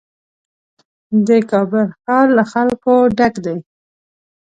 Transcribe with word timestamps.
د 1.27 1.29
کابل 1.51 1.85
ښار 2.01 2.27
له 2.37 2.43
خلکو 2.53 2.93
ډک 3.17 3.35
دی. 3.45 3.57